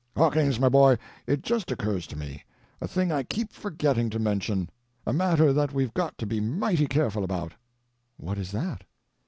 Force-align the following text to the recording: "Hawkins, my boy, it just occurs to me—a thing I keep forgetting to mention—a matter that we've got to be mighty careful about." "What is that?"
"Hawkins, 0.17 0.59
my 0.59 0.67
boy, 0.67 0.97
it 1.27 1.43
just 1.43 1.69
occurs 1.69 2.07
to 2.07 2.17
me—a 2.17 2.87
thing 2.87 3.11
I 3.11 3.21
keep 3.21 3.51
forgetting 3.53 4.09
to 4.09 4.17
mention—a 4.17 5.13
matter 5.13 5.53
that 5.53 5.73
we've 5.75 5.93
got 5.93 6.17
to 6.17 6.25
be 6.25 6.39
mighty 6.39 6.87
careful 6.87 7.23
about." 7.23 7.53
"What 8.17 8.39
is 8.39 8.49
that?" 8.51 8.83